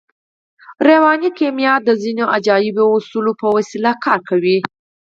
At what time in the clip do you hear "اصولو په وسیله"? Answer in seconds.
2.97-3.91